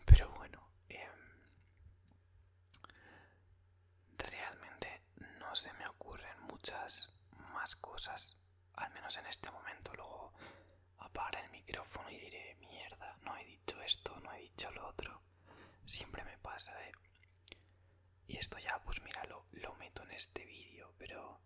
Pero 0.04 0.30
bueno, 0.30 0.68
em, 0.88 1.12
realmente 4.18 5.04
no 5.38 5.54
se 5.54 5.72
me 5.74 5.86
ocurren 5.86 6.40
muchas 6.48 7.12
más 7.52 7.76
cosas, 7.76 8.40
al 8.74 8.90
menos 8.94 9.16
en 9.16 9.26
este 9.26 9.48
momento. 9.52 9.94
Luego 9.94 10.32
apagaré 10.98 11.44
el 11.44 11.50
micrófono 11.52 12.10
y 12.10 12.18
diré, 12.18 12.56
mierda, 12.56 13.16
no 13.22 13.36
he 13.36 13.44
dicho 13.44 13.80
esto, 13.80 14.18
no 14.24 14.32
he 14.32 14.40
dicho 14.40 14.72
lo 14.72 14.88
otro. 14.88 15.22
Siempre 15.86 16.24
me 16.24 16.36
pasa, 16.38 16.72
¿eh? 16.84 16.92
Y 18.30 18.36
esto 18.36 18.58
ya, 18.58 18.80
pues 18.84 19.02
mira, 19.02 19.24
lo, 19.24 19.44
lo 19.52 19.74
meto 19.74 20.04
en 20.04 20.12
este 20.12 20.44
vídeo, 20.44 20.94
pero 20.98 21.40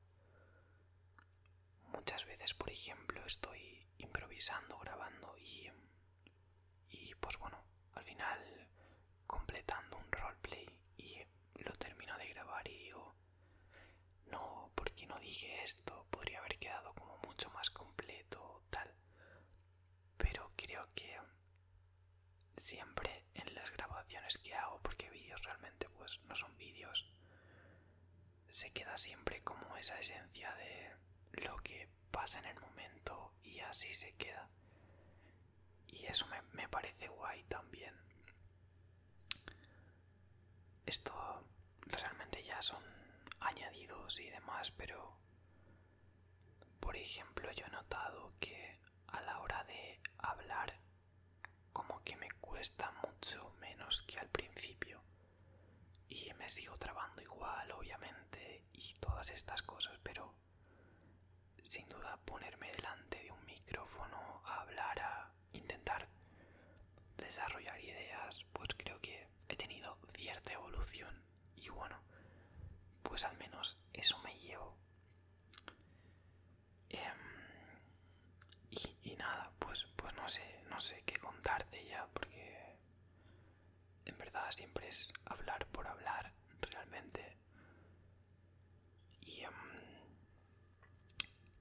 muchas 1.92 2.24
veces, 2.26 2.52
por 2.52 2.68
ejemplo, 2.70 3.24
estoy 3.24 3.86
improvisando, 3.98 4.78
grabando 4.78 5.34
y, 5.38 5.70
y 6.90 7.14
pues 7.14 7.38
bueno, 7.38 7.58
al 7.94 8.04
final 8.04 8.68
completando 9.26 9.96
un 9.96 10.12
roleplay 10.12 10.66
y 10.98 11.16
lo 11.62 11.72
termino 11.72 12.16
de 12.18 12.28
grabar 12.28 12.68
y 12.68 12.76
digo, 12.76 13.14
no, 14.26 14.70
porque 14.74 15.06
no 15.06 15.18
dije 15.20 15.62
esto? 15.62 16.06
Podría 16.10 16.40
haber 16.40 16.58
quedado 16.58 16.94
como 16.94 17.16
mucho 17.26 17.48
más 17.50 17.70
completo, 17.70 18.62
tal. 18.70 18.94
Pero 20.18 20.52
creo 20.56 20.88
que 20.94 21.18
siempre 22.56 23.24
en 23.34 23.54
las 23.54 23.70
grabaciones 23.72 24.38
que 24.38 24.54
hago, 24.54 24.80
porque 24.82 25.10
vídeos 25.10 25.42
realmente 25.42 25.88
pues 25.90 26.20
no 26.24 26.34
son 26.36 26.56
vídeos, 26.56 26.73
se 28.64 28.70
queda 28.70 28.96
siempre 28.96 29.42
como 29.42 29.76
esa 29.76 29.98
esencia 29.98 30.50
de 30.54 31.42
lo 31.44 31.54
que 31.58 31.86
pasa 32.10 32.38
en 32.38 32.46
el 32.46 32.58
momento 32.60 33.34
y 33.42 33.60
así 33.60 33.92
se 33.92 34.14
queda. 34.14 34.48
Y 35.88 36.06
eso 36.06 36.26
me, 36.28 36.40
me 36.52 36.66
parece 36.70 37.08
guay 37.08 37.42
también. 37.44 37.94
Esto 40.86 41.12
realmente 41.82 42.42
ya 42.42 42.62
son 42.62 42.82
añadidos 43.40 44.18
y 44.20 44.30
demás, 44.30 44.70
pero 44.70 45.14
por 46.80 46.96
ejemplo 46.96 47.52
yo 47.52 47.66
he 47.66 47.70
notado 47.70 48.32
que 48.40 48.80
a 49.08 49.20
la 49.20 49.40
hora 49.40 49.62
de 49.64 50.00
hablar 50.20 50.80
como 51.74 52.02
que 52.02 52.16
me 52.16 52.30
cuesta 52.40 52.90
mucho 53.06 53.50
menos 53.60 54.00
que 54.04 54.18
al 54.18 54.28
principio 54.30 55.02
y 56.08 56.32
me 56.38 56.48
sigo 56.48 56.78
trabando 56.78 57.20
igual 57.20 57.70
obviamente 57.72 58.23
y 58.90 58.94
todas 59.00 59.30
estas 59.30 59.62
cosas 59.62 59.98
pero 60.02 60.34
sin 61.62 61.88
duda 61.88 62.18
ponerme 62.24 62.70
delante 62.72 63.22
de 63.22 63.30
un 63.30 63.44
micrófono 63.46 64.42
a 64.44 64.60
hablar 64.62 64.98
a 65.00 65.32
intentar 65.52 66.08
desarrollar 67.16 67.80
ideas 67.80 68.44
pues 68.52 68.68
creo 68.76 69.00
que 69.00 69.26
he 69.48 69.56
tenido 69.56 69.98
cierta 70.16 70.52
evolución. 70.52 71.22
Y 71.56 71.68
bueno 71.68 71.98
pues 73.02 73.24
al 73.24 73.36
menos 73.38 73.78
eso 73.92 74.18
me 74.20 74.36
llevo. 74.38 74.76
Em, 76.88 77.18
y, 79.02 79.16
nada 79.16 79.52
pues 79.58 79.86
pues 79.96 80.14
no 80.14 80.28
sé 80.28 80.42
no 80.70 80.80
sé 80.80 81.02
qué 81.06 81.14
contarte 81.16 81.84
ya 81.86 82.06
porque 82.12 82.76
en 84.04 84.16
verdad 84.18 84.50
siempre 84.50 84.88
es 84.88 85.12
hablar 85.26 85.66
realmente 86.60 87.36
y 89.20 89.40
em, 89.40 89.52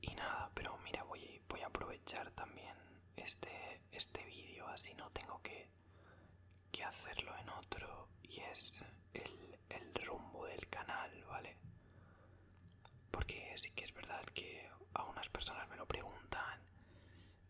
y 0.01 0.15
nada 0.15 0.49
pero 0.53 0.77
mira 0.79 1.03
voy 1.03 1.41
voy 1.49 1.61
a 1.61 1.67
aprovechar 1.67 2.31
también 2.31 2.75
este 3.23 3.81
este 3.91 4.23
vídeo 4.25 4.67
así 4.67 4.93
no 4.95 5.09
tengo 5.11 5.41
que 5.41 5.69
que 6.71 6.83
hacerlo 6.83 7.35
en 7.37 7.49
otro 7.49 8.09
y 8.23 8.39
es 8.39 8.83
el, 9.13 9.59
el 9.69 9.93
rumbo 10.05 10.45
del 10.45 10.67
canal, 10.69 11.23
¿vale? 11.25 11.57
Porque 13.11 13.53
sí 13.57 13.71
que 13.71 13.83
es 13.85 13.93
verdad 13.93 14.23
que 14.33 14.69
a 14.93 15.03
unas 15.05 15.29
personas 15.29 15.67
me 15.69 15.75
lo 15.77 15.85
preguntan. 15.87 16.59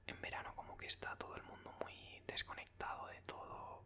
En 0.08 0.20
verano 0.22 0.54
como 0.56 0.78
que 0.78 0.88
está 0.88 1.16
todo 1.16 1.36
el 1.36 1.44
mundo 1.44 1.74
muy 1.82 2.22
desconectado 2.28 3.08
de 3.08 3.22
todo. 3.22 3.84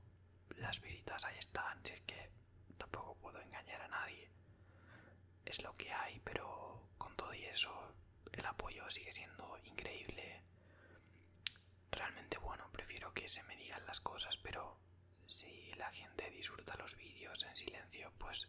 Las 0.57 0.81
visitas 0.81 1.23
ahí 1.25 1.37
están, 1.37 1.79
si 1.85 1.93
es 1.93 2.01
que 2.01 2.29
tampoco 2.77 3.15
puedo 3.15 3.39
engañar 3.41 3.81
a 3.81 3.87
nadie. 3.87 4.29
Es 5.45 5.61
lo 5.61 5.75
que 5.77 5.91
hay, 5.91 6.19
pero 6.21 6.89
con 6.97 7.15
todo 7.15 7.33
y 7.33 7.43
eso 7.45 7.71
el 8.33 8.45
apoyo 8.45 8.89
sigue 8.89 9.11
siendo 9.13 9.57
increíble. 9.65 10.43
Realmente 11.97 12.37
bueno, 12.37 12.69
prefiero 12.71 13.11
que 13.13 13.27
se 13.27 13.43
me 13.43 13.55
digan 13.57 13.83
las 13.87 13.99
cosas, 13.99 14.37
pero 14.37 14.77
si 15.25 15.71
la 15.77 15.91
gente 15.91 16.29
disfruta 16.29 16.75
los 16.77 16.95
vídeos 16.95 17.43
en 17.43 17.55
silencio, 17.55 18.13
pues 18.19 18.47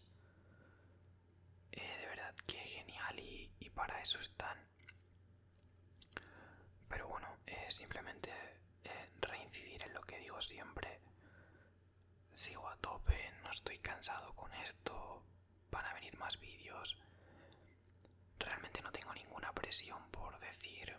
eh, 1.72 1.96
de 2.00 2.06
verdad 2.06 2.34
que 2.46 2.58
genial 2.58 3.18
y, 3.18 3.48
para 3.74 4.00
eso 4.02 4.18
están. 4.20 4.58
Pero 6.88 7.06
bueno, 7.08 7.28
eh, 7.46 7.66
simplemente 7.70 8.30
eh, 8.84 9.10
reincidir 9.20 9.82
en 9.84 9.94
lo 9.94 10.00
que 10.02 10.18
digo 10.18 10.40
siempre. 10.42 11.00
Sigo 12.32 12.68
a 12.68 12.76
tope, 12.76 13.32
no 13.42 13.50
estoy 13.50 13.78
cansado 13.78 14.34
con 14.34 14.52
esto, 14.54 15.22
van 15.70 15.86
a 15.86 15.94
venir 15.94 16.16
más 16.18 16.38
vídeos. 16.40 16.98
Realmente 18.38 18.82
no 18.82 18.90
tengo 18.92 19.12
ninguna 19.14 19.52
presión 19.52 20.10
por 20.10 20.38
decir 20.40 20.96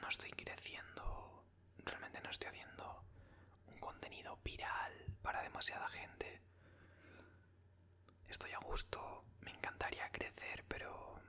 no 0.00 0.08
estoy 0.08 0.30
creciendo, 0.30 0.99
no 2.30 2.32
estoy 2.32 2.46
haciendo 2.50 3.02
contenido 3.80 4.38
viral 4.44 4.92
para 5.20 5.42
demasiada 5.42 5.88
gente. 5.88 6.40
Estoy 8.28 8.52
a 8.52 8.58
gusto, 8.58 9.24
me 9.40 9.50
encantaría 9.50 10.08
crecer, 10.12 10.64
pero 10.68 11.20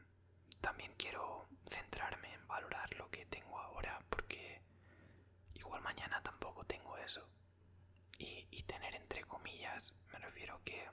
también 0.59 0.93
quiero 0.99 1.47
centrarme 1.67 2.31
en 2.31 2.47
valorar 2.47 2.93
lo 2.97 3.09
que 3.09 3.25
tengo 3.25 3.57
ahora 3.57 3.99
porque 4.11 4.61
igual 5.55 5.81
mañana 5.81 6.21
tampoco 6.21 6.65
tengo 6.65 6.95
eso. 6.99 7.27
Y, 8.19 8.47
y 8.51 8.61
tener 8.61 8.93
entre 8.93 9.23
comillas, 9.23 9.95
me 10.13 10.19
refiero 10.19 10.61
que 10.63 10.87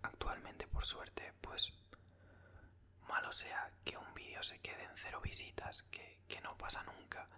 actualmente 0.00 0.66
por 0.68 0.86
suerte 0.86 1.34
pues 1.42 1.74
malo 3.08 3.30
sea 3.30 3.70
que 3.84 3.98
un 3.98 4.14
vídeo 4.14 4.42
se 4.42 4.58
quede 4.60 4.84
en 4.84 4.96
cero 4.96 5.20
visitas, 5.20 5.82
que, 5.90 6.22
que 6.26 6.40
no 6.40 6.56
pasa 6.56 6.82
nunca 6.84 7.28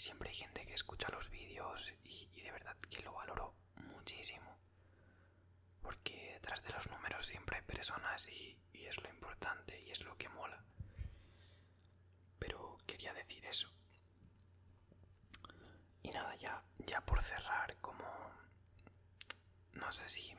siempre 0.00 0.30
hay 0.30 0.34
gente 0.34 0.64
que 0.66 0.74
escucha 0.74 1.08
los 1.10 1.30
vídeos 1.30 1.92
y, 2.04 2.26
de 2.42 2.50
verdad 2.50 2.76
que 2.90 3.02
lo 3.02 3.12
valoro 3.12 3.54
muchísimo. 3.76 4.58
Porque 5.82 6.32
detrás 6.34 6.62
de 6.62 6.70
los 6.70 6.90
números 6.90 7.26
siempre 7.26 7.56
hay 7.56 7.62
personas 7.62 8.28
y, 8.28 8.58
y 8.72 8.86
es 8.86 8.96
lo 9.02 9.08
importante 9.10 9.80
y 9.80 9.90
es 9.90 10.02
lo 10.02 10.16
que 10.16 10.28
mola. 10.28 10.62
Pero 12.38 12.78
quería 12.86 13.12
decir 13.12 13.44
eso. 13.46 13.70
Y 16.02 16.10
nada, 16.10 16.34
ya, 16.36 16.62
ya 16.78 17.00
por 17.04 17.20
cerrar, 17.22 17.76
como 17.80 18.04
no 19.72 19.92
sé 19.92 20.08
si 20.08 20.34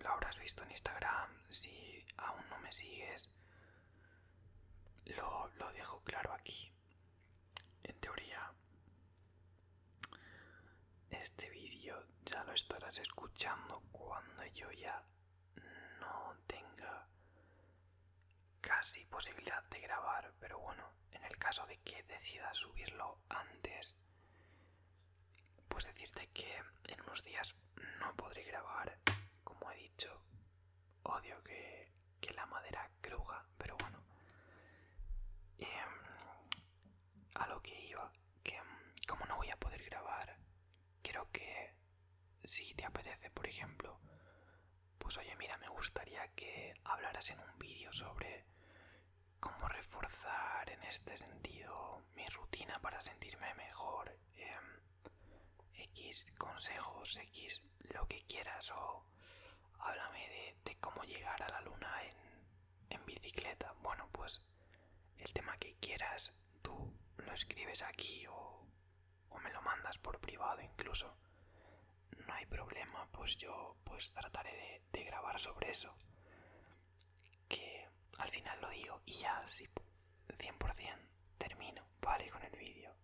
lo 0.00 0.10
habrás 0.10 0.38
visto 0.38 0.62
en 0.62 0.70
Instagram, 0.70 1.30
si 1.50 2.04
aún 2.16 2.48
no 2.48 2.58
me 2.58 2.72
sigues, 2.72 3.28
lo, 5.06 5.48
lo 5.58 5.72
dejo 5.72 6.00
claro 6.02 6.32
aquí. 6.32 6.72
En 7.82 7.98
teoría, 8.00 8.52
este 11.10 11.50
vídeo 11.50 12.06
ya 12.34 12.42
lo 12.42 12.52
estarás 12.52 12.98
escuchando 12.98 13.80
cuando 13.92 14.44
yo 14.46 14.68
ya 14.72 15.00
no 16.00 16.36
tenga 16.48 17.06
casi 18.60 19.04
posibilidad 19.06 19.62
de 19.70 19.78
grabar, 19.78 20.32
pero 20.40 20.58
bueno, 20.58 20.82
en 21.12 21.22
el 21.22 21.38
caso 21.38 21.64
de 21.66 21.78
que 21.78 22.02
decida 22.02 22.52
subirlo 22.52 23.20
antes, 23.28 23.96
pues 25.68 25.84
decirte 25.84 26.26
que 26.30 26.56
en 26.88 27.00
unos 27.02 27.22
días 27.22 27.54
no 28.00 28.12
podré 28.16 28.42
grabar, 28.42 28.98
como 29.44 29.70
he 29.70 29.76
dicho, 29.76 30.20
odio 31.04 31.40
que, 31.44 31.92
la 32.34 32.46
madera 32.46 32.90
cruja, 33.00 33.46
pero 33.56 33.76
bueno. 33.76 34.02
Em, 35.58 35.92
a 37.36 37.46
lo 37.46 37.62
que 37.62 37.80
iba, 37.80 38.10
que 38.42 38.60
como 39.06 39.24
no 39.26 39.36
voy 39.36 39.50
a 39.50 39.56
poder 39.56 39.84
grabar 39.84 40.36
creo 41.00 41.30
que 41.30 41.74
si 42.44 42.73
te 42.84 42.88
apetece, 42.88 43.30
por 43.30 43.46
ejemplo, 43.46 43.98
pues 44.98 45.16
oye, 45.16 45.34
mira, 45.36 45.56
me 45.56 45.68
gustaría 45.68 46.28
que 46.34 46.74
hablaras 46.84 47.30
en 47.30 47.40
un 47.40 47.58
vídeo 47.58 47.90
sobre 47.94 48.44
cómo 49.40 49.66
reforzar 49.68 50.68
en 50.68 50.82
este 50.82 51.16
sentido 51.16 52.02
mi 52.14 52.26
rutina 52.26 52.78
para 52.80 53.00
sentirme 53.00 53.54
mejor. 53.54 54.14
Em, 54.36 54.82
X 55.72 56.30
consejos, 56.36 57.16
X 57.16 57.62
lo 57.94 58.06
que 58.06 58.20
quieras 58.26 58.70
o 58.72 59.06
háblame 59.78 60.28
de, 60.64 60.76
cómo 60.78 61.04
llegar 61.04 61.42
a 61.42 61.48
la 61.48 61.62
luna 61.62 62.02
en, 62.02 62.16
en 62.90 63.06
bicicleta. 63.06 63.72
Bueno, 63.80 64.10
pues 64.12 64.44
el 65.16 65.32
tema 65.32 65.56
que 65.56 65.76
quieras, 65.76 66.36
tú 66.60 66.92
lo 67.16 67.32
escribes 67.32 67.82
aquí 67.82 68.26
o, 68.26 68.66
o 69.30 69.38
me 69.38 69.52
lo 69.52 69.62
mandas 69.62 69.96
por 69.96 70.20
privado 70.20 70.60
incluso. 70.60 71.16
Problema, 72.46 73.08
pues 73.10 73.36
yo 73.36 73.76
pues 73.84 74.12
trataré 74.12 74.82
de, 74.92 75.04
grabar 75.04 75.38
sobre 75.38 75.70
eso. 75.70 75.94
Que 77.48 77.88
al 78.18 78.30
final 78.30 78.60
lo 78.60 78.68
digo 78.70 79.00
y 79.06 79.12
ya, 79.12 79.42
si 79.48 79.64
100% 79.66 80.98
termino, 81.38 81.86
¿vale? 82.00 82.30
Con 82.30 82.42
el 82.42 82.56
vídeo. 82.56 82.94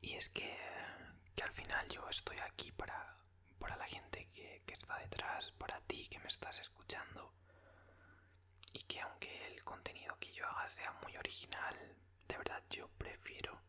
Y 0.00 0.14
es 0.14 0.28
que, 0.28 0.56
que 1.34 1.42
al 1.42 1.52
final 1.52 1.88
yo 1.88 2.08
estoy 2.08 2.38
aquí 2.38 2.70
para, 2.72 3.16
para 3.58 3.76
la 3.76 3.86
gente 3.86 4.28
que, 4.34 4.62
que 4.66 4.74
está 4.74 4.98
detrás, 4.98 5.50
para 5.52 5.80
ti 5.82 6.06
que 6.08 6.18
me 6.18 6.28
estás 6.28 6.58
escuchando. 6.60 7.32
Y 8.72 8.80
que 8.84 9.00
aunque 9.00 9.46
el 9.46 9.64
contenido 9.64 10.16
que 10.18 10.32
yo 10.32 10.46
haga 10.46 10.66
sea 10.66 10.92
muy 11.02 11.16
original, 11.16 11.96
de 12.28 12.36
verdad 12.38 12.62
yo 12.70 12.88
prefiero 12.98 13.60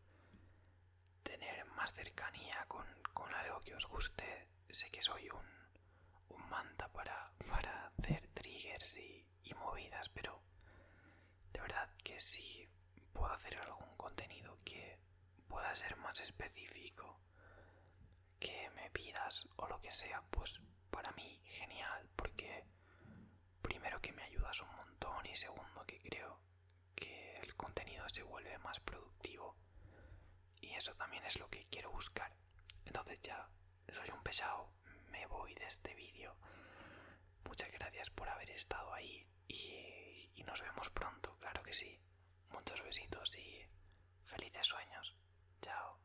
tener 1.22 1.64
más 1.72 1.92
cercanía 1.92 2.64
con, 2.68 2.84
con 3.18 3.32
algo 3.34 3.60
que 3.64 3.74
os 3.74 3.86
guste. 3.86 4.28
Sé 4.78 4.90
que 4.90 5.00
soy 5.00 5.24
un, 5.30 5.48
manta 6.50 6.86
para, 6.96 7.32
para 7.50 7.86
hacer 7.86 8.28
triggers 8.34 8.96
y, 8.98 9.26
y 9.42 9.54
movidas, 9.54 10.08
pero 10.10 10.42
de 11.52 11.60
verdad 11.60 11.88
que 12.04 12.20
si 12.20 12.68
puedo 13.14 13.32
hacer 13.32 13.56
algún 13.58 13.96
contenido 13.96 14.58
que 14.64 14.98
pueda 15.48 15.74
ser 15.74 15.96
más 15.96 16.20
específico, 16.20 17.18
que 18.38 18.70
me 18.76 18.90
pidas 18.90 19.46
o 19.56 19.66
lo 19.66 19.80
que 19.80 19.90
sea, 19.90 20.22
pues 20.30 20.60
para 20.90 21.10
mí 21.12 21.40
genial, 21.44 22.08
porque 22.16 22.64
primero 23.62 24.00
que 24.02 24.12
me 24.12 24.24
ayudas 24.24 24.60
un 24.60 24.76
montón 24.76 25.24
y 25.26 25.34
segundo 25.36 25.84
que 25.86 26.00
creo 26.02 26.38
que 26.94 27.36
el 27.40 27.56
contenido 27.56 28.06
se 28.10 28.22
vuelve 28.22 28.58
más 28.58 28.78
productivo 28.80 29.56
y 30.60 30.74
eso 30.74 30.94
también 30.96 31.24
es 31.24 31.38
lo 31.38 31.48
que 31.48 31.66
quiero 31.70 31.90
buscar. 31.92 32.30
Entonces 32.86 33.20
ya 33.22 33.48
soy 33.92 34.10
un 34.10 34.22
pesado, 34.22 34.72
me 35.10 35.26
voy 35.26 35.54
de 35.54 35.66
este 35.66 35.94
vídeo. 35.94 36.36
Muchas 37.44 37.70
gracias 37.72 38.10
por 38.10 38.28
haber 38.28 38.50
estado 38.50 38.92
ahí 38.94 39.22
y, 39.48 40.30
y 40.34 40.42
nos 40.44 40.62
vemos 40.62 40.90
pronto, 40.90 41.36
claro 41.38 41.62
que 41.62 41.72
sí. 41.72 42.00
Muchos 42.50 42.82
besitos 42.82 43.36
y 43.36 43.60
felices 44.24 44.66
sueños. 44.66 45.16
Chao. 45.60 45.98